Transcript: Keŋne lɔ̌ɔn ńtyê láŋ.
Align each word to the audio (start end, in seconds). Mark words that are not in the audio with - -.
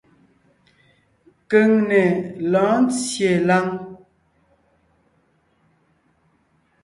Keŋne 1.49 2.01
lɔ̌ɔn 2.51 2.79
ńtyê 2.85 3.33
láŋ. 3.47 3.65